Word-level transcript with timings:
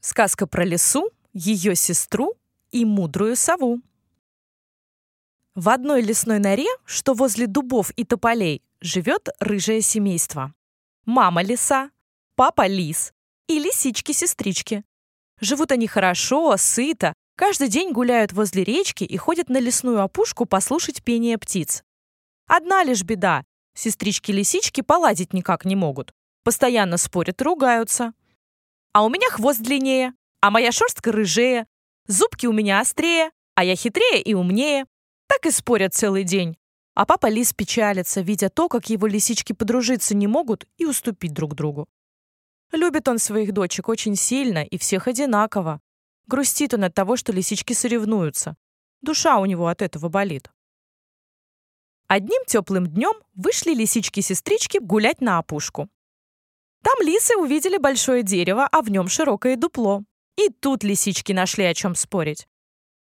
Сказка 0.00 0.46
про 0.46 0.64
лису, 0.64 1.10
ее 1.32 1.74
сестру 1.74 2.34
и 2.70 2.84
мудрую 2.84 3.36
сову. 3.36 3.80
В 5.54 5.68
одной 5.68 6.00
лесной 6.00 6.38
норе, 6.38 6.68
что 6.84 7.12
возле 7.12 7.46
дубов 7.46 7.90
и 7.96 8.04
тополей, 8.04 8.62
живет 8.80 9.28
рыжее 9.40 9.82
семейство. 9.82 10.54
Мама 11.04 11.42
лиса, 11.42 11.90
папа 12.34 12.66
лис 12.66 13.12
и 13.46 13.58
лисички-сестрички. 13.58 14.84
Живут 15.40 15.72
они 15.72 15.86
хорошо, 15.86 16.56
сыто, 16.56 17.12
каждый 17.36 17.68
день 17.68 17.92
гуляют 17.92 18.32
возле 18.32 18.64
речки 18.64 19.04
и 19.04 19.16
ходят 19.16 19.48
на 19.48 19.58
лесную 19.58 20.00
опушку 20.00 20.46
послушать 20.46 21.02
пение 21.02 21.36
птиц. 21.36 21.82
Одна 22.46 22.84
лишь 22.84 23.02
беда– 23.02 23.44
сестрички-лисички 23.74 24.80
поладить 24.80 25.32
никак 25.32 25.64
не 25.64 25.76
могут. 25.76 26.12
Постоянно 26.42 26.96
спорят 26.96 27.42
ругаются. 27.42 28.14
А 28.92 29.04
у 29.04 29.08
меня 29.08 29.28
хвост 29.30 29.60
длиннее, 29.60 30.14
а 30.40 30.50
моя 30.50 30.72
шерстка 30.72 31.12
рыжее, 31.12 31.66
зубки 32.06 32.46
у 32.46 32.52
меня 32.52 32.80
острее, 32.80 33.30
а 33.54 33.64
я 33.64 33.76
хитрее 33.76 34.20
и 34.20 34.34
умнее. 34.34 34.86
Так 35.28 35.46
и 35.46 35.50
спорят 35.50 35.94
целый 35.94 36.24
день. 36.24 36.56
А 36.94 37.06
папа 37.06 37.28
лис 37.28 37.52
печалится, 37.52 38.20
видя 38.20 38.48
то, 38.48 38.68
как 38.68 38.90
его 38.90 39.06
лисички 39.06 39.52
подружиться 39.52 40.16
не 40.16 40.26
могут 40.26 40.66
и 40.76 40.86
уступить 40.86 41.32
друг 41.32 41.54
другу. 41.54 41.88
Любит 42.72 43.06
он 43.06 43.18
своих 43.18 43.52
дочек 43.52 43.88
очень 43.88 44.16
сильно 44.16 44.64
и 44.64 44.76
всех 44.76 45.06
одинаково. 45.06 45.80
Грустит 46.26 46.74
он 46.74 46.84
от 46.84 46.94
того, 46.94 47.16
что 47.16 47.32
лисички 47.32 47.72
соревнуются. 47.72 48.56
Душа 49.02 49.38
у 49.38 49.46
него 49.46 49.68
от 49.68 49.82
этого 49.82 50.08
болит. 50.08 50.50
Одним 52.08 52.44
теплым 52.44 52.88
днем 52.88 53.14
вышли 53.34 53.72
лисички-сестрички 53.72 54.78
гулять 54.78 55.20
на 55.20 55.38
опушку. 55.38 55.88
Там 56.82 56.94
лисы 57.00 57.36
увидели 57.36 57.76
большое 57.76 58.22
дерево, 58.22 58.68
а 58.70 58.82
в 58.82 58.90
нем 58.90 59.08
широкое 59.08 59.56
дупло. 59.56 60.02
И 60.36 60.48
тут 60.48 60.82
лисички 60.82 61.32
нашли 61.32 61.64
о 61.64 61.74
чем 61.74 61.94
спорить. 61.94 62.46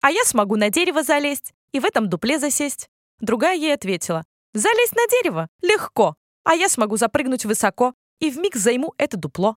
«А 0.00 0.10
я 0.10 0.24
смогу 0.24 0.56
на 0.56 0.70
дерево 0.70 1.02
залезть 1.02 1.52
и 1.72 1.80
в 1.80 1.84
этом 1.84 2.08
дупле 2.08 2.38
засесть». 2.38 2.88
Другая 3.20 3.56
ей 3.56 3.74
ответила. 3.74 4.24
«Залезть 4.54 4.94
на 4.94 5.06
дерево? 5.10 5.48
Легко. 5.60 6.14
А 6.44 6.54
я 6.54 6.68
смогу 6.68 6.96
запрыгнуть 6.96 7.44
высоко 7.44 7.94
и 8.20 8.30
вмиг 8.30 8.56
займу 8.56 8.94
это 8.96 9.16
дупло». 9.16 9.56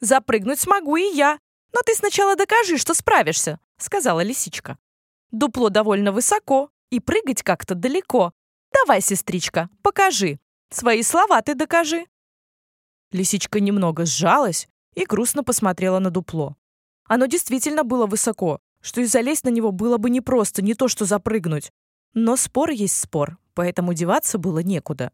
«Запрыгнуть 0.00 0.60
смогу 0.60 0.96
и 0.96 1.14
я. 1.14 1.38
Но 1.72 1.80
ты 1.84 1.94
сначала 1.94 2.36
докажи, 2.36 2.76
что 2.76 2.94
справишься»,— 2.94 3.58
сказала 3.78 4.20
лисичка. 4.20 4.78
«Дупло 5.30 5.70
довольно 5.70 6.12
высоко, 6.12 6.70
и 6.90 7.00
прыгать 7.00 7.42
как-то 7.42 7.74
далеко. 7.74 8.32
Давай, 8.70 9.00
сестричка, 9.00 9.70
покажи. 9.82 10.38
Свои 10.70 11.02
слова 11.02 11.40
ты 11.40 11.54
докажи». 11.54 12.06
Лисичка 13.12 13.60
немного 13.60 14.06
сжалась 14.06 14.68
и 14.94 15.04
грустно 15.04 15.44
посмотрела 15.44 15.98
на 15.98 16.10
дупло. 16.10 16.56
Оно 17.06 17.26
действительно 17.26 17.84
было 17.84 18.06
высоко, 18.06 18.58
что 18.80 19.02
и 19.02 19.04
залезть 19.04 19.44
на 19.44 19.50
него 19.50 19.70
было 19.70 19.98
бы 19.98 20.08
непросто, 20.08 20.62
не 20.62 20.74
то 20.74 20.88
что 20.88 21.04
запрыгнуть. 21.04 21.70
Но 22.14 22.36
спор 22.36 22.70
есть 22.70 22.98
спор, 22.98 23.38
поэтому 23.54 23.92
деваться 23.92 24.38
было 24.38 24.60
некуда. 24.60 25.12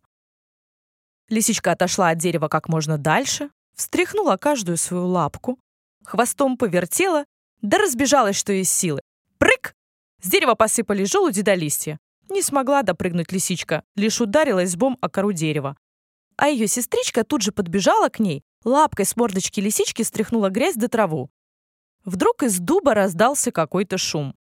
Лисичка 1.28 1.72
отошла 1.72 2.10
от 2.10 2.18
дерева 2.18 2.48
как 2.48 2.68
можно 2.68 2.98
дальше, 2.98 3.50
встряхнула 3.74 4.36
каждую 4.36 4.76
свою 4.76 5.06
лапку, 5.06 5.58
хвостом 6.04 6.56
повертела, 6.56 7.24
да 7.62 7.78
разбежалась, 7.78 8.36
что 8.36 8.52
из 8.52 8.70
силы. 8.70 9.00
Прыг! 9.38 9.74
С 10.22 10.30
дерева 10.30 10.54
посыпались 10.54 11.10
желуди 11.10 11.42
до 11.42 11.54
листья. 11.54 11.98
Не 12.30 12.42
смогла 12.42 12.82
допрыгнуть 12.82 13.32
лисичка, 13.32 13.82
лишь 13.96 14.20
ударилась 14.20 14.74
лбом 14.74 14.96
о 15.00 15.08
кору 15.08 15.32
дерева 15.32 15.76
а 16.38 16.48
ее 16.48 16.68
сестричка 16.68 17.24
тут 17.24 17.42
же 17.42 17.50
подбежала 17.50 18.08
к 18.08 18.20
ней, 18.20 18.44
лапкой 18.64 19.04
с 19.04 19.16
мордочки 19.16 19.58
лисички 19.58 20.02
стряхнула 20.02 20.50
грязь 20.50 20.76
до 20.76 20.88
траву. 20.88 21.30
Вдруг 22.04 22.44
из 22.44 22.60
дуба 22.60 22.94
раздался 22.94 23.50
какой-то 23.50 23.98
шум. 23.98 24.34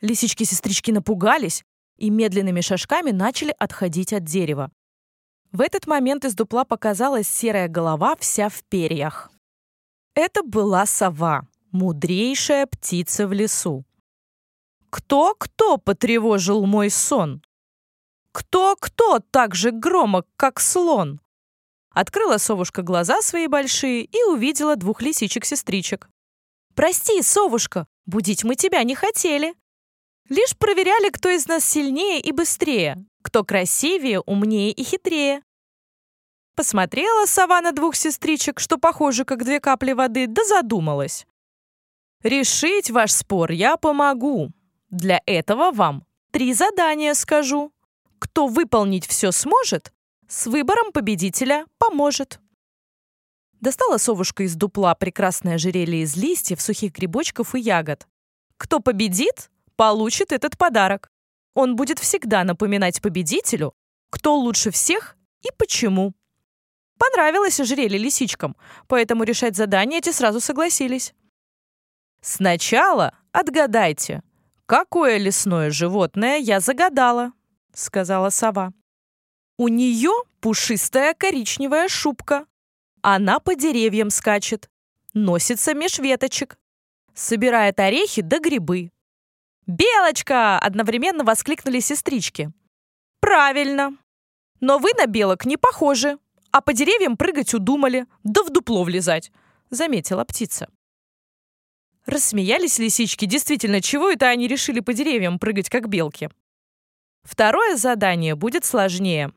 Лисички-сестрички 0.00 0.90
напугались 0.90 1.64
и 1.96 2.10
медленными 2.10 2.60
шажками 2.60 3.12
начали 3.12 3.54
отходить 3.56 4.12
от 4.12 4.24
дерева. 4.24 4.72
В 5.52 5.60
этот 5.60 5.86
момент 5.86 6.24
из 6.24 6.34
дупла 6.34 6.64
показалась 6.64 7.28
серая 7.28 7.68
голова 7.68 8.16
вся 8.16 8.48
в 8.48 8.64
перьях. 8.64 9.30
Это 10.14 10.42
была 10.42 10.86
сова, 10.86 11.46
мудрейшая 11.70 12.66
птица 12.66 13.28
в 13.28 13.32
лесу. 13.32 13.84
«Кто-кто 14.90 15.78
потревожил 15.78 16.66
мой 16.66 16.90
сон? 16.90 17.42
Кто-кто 18.32 19.20
так 19.30 19.54
же 19.54 19.70
громок, 19.70 20.26
как 20.36 20.58
слон?» 20.58 21.20
Открыла 21.94 22.38
совушка 22.38 22.82
глаза 22.82 23.22
свои 23.22 23.46
большие 23.46 24.04
и 24.04 24.22
увидела 24.24 24.76
двух 24.76 25.02
лисичек-сестричек. 25.02 26.08
«Прости, 26.74 27.22
совушка, 27.22 27.86
будить 28.06 28.44
мы 28.44 28.54
тебя 28.54 28.82
не 28.84 28.94
хотели. 28.94 29.54
Лишь 30.28 30.56
проверяли, 30.56 31.10
кто 31.10 31.30
из 31.30 31.48
нас 31.48 31.64
сильнее 31.64 32.20
и 32.20 32.32
быстрее, 32.32 33.04
кто 33.22 33.44
красивее, 33.44 34.20
умнее 34.20 34.70
и 34.72 34.84
хитрее». 34.84 35.42
Посмотрела 36.54 37.26
сова 37.26 37.60
на 37.60 37.72
двух 37.72 37.94
сестричек, 37.94 38.60
что 38.60 38.78
похожи 38.78 39.24
как 39.24 39.44
две 39.44 39.60
капли 39.60 39.92
воды, 39.92 40.26
да 40.26 40.44
задумалась. 40.44 41.26
«Решить 42.22 42.90
ваш 42.90 43.12
спор 43.12 43.52
я 43.52 43.76
помогу. 43.76 44.52
Для 44.90 45.22
этого 45.26 45.70
вам 45.70 46.04
три 46.32 46.52
задания 46.52 47.14
скажу. 47.14 47.72
Кто 48.18 48.48
выполнить 48.48 49.06
все 49.06 49.30
сможет, 49.30 49.92
с 50.28 50.46
выбором 50.46 50.92
победителя 50.92 51.66
поможет. 51.78 52.38
Достала 53.60 53.96
совушка 53.96 54.44
из 54.44 54.54
дупла 54.54 54.94
прекрасное 54.94 55.54
ожерелье 55.54 56.02
из 56.02 56.16
листьев, 56.16 56.60
сухих 56.60 56.92
грибочков 56.92 57.54
и 57.54 57.60
ягод. 57.60 58.06
Кто 58.58 58.78
победит, 58.78 59.50
получит 59.74 60.30
этот 60.30 60.56
подарок. 60.58 61.10
Он 61.54 61.74
будет 61.76 61.98
всегда 61.98 62.44
напоминать 62.44 63.00
победителю, 63.00 63.72
кто 64.10 64.36
лучше 64.36 64.70
всех 64.70 65.16
и 65.42 65.48
почему. 65.56 66.12
Понравилось 66.98 67.58
ожерелье 67.58 67.98
лисичкам, 67.98 68.56
поэтому 68.86 69.24
решать 69.24 69.56
задания 69.56 69.98
эти 69.98 70.10
сразу 70.10 70.40
согласились. 70.40 71.14
«Сначала 72.20 73.14
отгадайте, 73.32 74.22
какое 74.66 75.16
лесное 75.16 75.70
животное 75.70 76.36
я 76.36 76.60
загадала»,— 76.60 77.32
сказала 77.72 78.30
сова. 78.30 78.72
У 79.60 79.66
нее 79.66 80.12
пушистая 80.40 81.14
коричневая 81.14 81.88
шубка. 81.88 82.46
Она 83.02 83.40
по 83.40 83.56
деревьям 83.56 84.08
скачет, 84.08 84.70
носится 85.14 85.74
меж 85.74 85.98
веточек, 85.98 86.56
собирает 87.12 87.80
орехи 87.80 88.22
да 88.22 88.38
грибы. 88.38 88.92
«Белочка!»— 89.66 90.58
одновременно 90.60 91.24
воскликнули 91.24 91.80
сестрички. 91.80 92.52
«Правильно. 93.20 93.96
Но 94.60 94.78
вы 94.78 94.90
на 94.96 95.06
белок 95.06 95.44
не 95.44 95.56
похожи, 95.56 96.18
а 96.52 96.60
по 96.60 96.72
деревьям 96.72 97.16
прыгать 97.16 97.52
удумали, 97.52 98.06
да 98.22 98.44
в 98.44 98.50
дупло 98.50 98.84
влезать»,— 98.84 99.32
заметила 99.70 100.22
птица. 100.24 100.70
Рассмеялись 102.06 102.78
лисички. 102.78 103.24
Действительно, 103.24 103.82
чего 103.82 104.08
это 104.08 104.28
они 104.28 104.46
решили 104.46 104.78
по 104.78 104.94
деревьям 104.94 105.40
прыгать, 105.40 105.68
как 105.68 105.88
белки? 105.88 106.30
Второе 107.24 107.76
задание 107.76 108.36
будет 108.36 108.64
сложнее. 108.64 109.32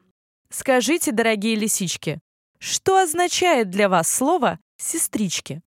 Скажите, 0.51 1.13
дорогие 1.13 1.55
лисички, 1.55 2.19
что 2.59 2.97
означает 2.97 3.69
для 3.69 3.87
вас 3.87 4.11
слово 4.11 4.59
«сестрички»?» 4.75 5.61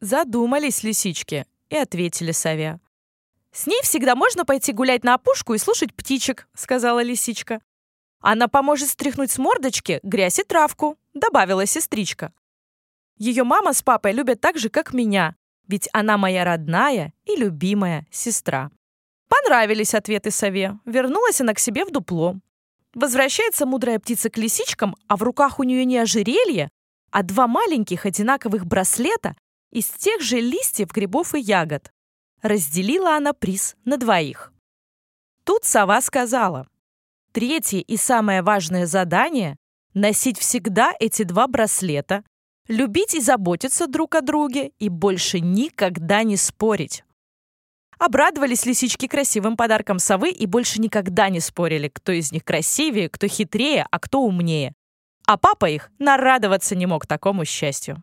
Задумались 0.00 0.82
лисички 0.82 1.46
и 1.68 1.76
ответили 1.76 2.32
сове. 2.32 2.80
«С 3.52 3.68
ней 3.68 3.80
всегда 3.82 4.16
можно 4.16 4.44
пойти 4.44 4.72
гулять 4.72 5.04
на 5.04 5.14
опушку 5.14 5.54
и 5.54 5.58
слушать 5.58 5.94
птичек»,— 5.94 6.48
сказала 6.54 7.02
лисичка. 7.02 7.60
«Она 8.18 8.48
поможет 8.48 8.88
стряхнуть 8.88 9.30
с 9.30 9.38
мордочки 9.38 10.00
грязь 10.02 10.40
и 10.40 10.42
травку»,— 10.42 10.98
добавила 11.14 11.64
сестричка. 11.64 12.32
«Ее 13.16 13.44
мама 13.44 13.72
с 13.72 13.82
папой 13.82 14.12
любят 14.12 14.40
так 14.40 14.58
же, 14.58 14.70
как 14.70 14.92
меня, 14.92 15.36
ведь 15.68 15.88
она 15.92 16.18
моя 16.18 16.44
родная 16.44 17.12
и 17.26 17.36
любимая 17.36 18.08
сестра». 18.10 18.72
Понравились 19.28 19.94
ответы 19.94 20.32
сове. 20.32 20.80
Вернулась 20.84 21.40
она 21.40 21.54
к 21.54 21.60
себе 21.60 21.84
в 21.84 21.92
дупло. 21.92 22.40
Возвращается 22.94 23.66
мудрая 23.66 23.98
птица 23.98 24.30
к 24.30 24.36
лисичкам, 24.36 24.96
а 25.06 25.16
в 25.16 25.22
руках 25.22 25.60
у 25.60 25.62
нее 25.62 25.84
не 25.84 25.98
ожерелье, 25.98 26.70
а 27.10 27.22
два 27.22 27.46
маленьких 27.46 28.06
одинаковых 28.06 28.66
браслета 28.66 29.36
из 29.70 29.86
тех 29.86 30.20
же 30.20 30.40
листьев, 30.40 30.90
грибов 30.92 31.34
и 31.34 31.40
ягод. 31.40 31.92
Разделила 32.42 33.16
она 33.16 33.32
приз 33.32 33.76
на 33.84 33.96
двоих. 33.96 34.52
Тут 35.44 35.64
сова 35.64 36.00
сказала, 36.00 36.66
третье 37.32 37.78
и 37.78 37.96
самое 37.96 38.42
важное 38.42 38.86
задание— 38.86 39.56
носить 39.94 40.38
всегда 40.38 40.92
эти 40.98 41.22
два 41.22 41.46
браслета, 41.46 42.24
любить 42.68 43.14
и 43.14 43.20
заботиться 43.20 43.86
друг 43.86 44.14
о 44.14 44.20
друге 44.20 44.72
и 44.78 44.88
больше 44.88 45.40
никогда 45.40 46.22
не 46.22 46.36
спорить. 46.36 47.04
Обрадовались 48.00 48.64
лисички 48.64 49.06
красивым 49.06 49.58
подарком 49.58 49.98
совы 49.98 50.30
и 50.30 50.46
больше 50.46 50.80
никогда 50.80 51.28
не 51.28 51.38
спорили, 51.38 51.88
кто 51.88 52.12
из 52.12 52.32
них 52.32 52.46
красивее, 52.46 53.10
кто 53.10 53.28
хитрее, 53.28 53.86
а 53.90 53.98
кто 53.98 54.22
умнее. 54.22 54.72
А 55.26 55.36
папа 55.36 55.68
их 55.68 55.90
нарадоваться 55.98 56.74
не 56.74 56.86
мог 56.86 57.06
такому 57.06 57.44
счастью. 57.44 58.02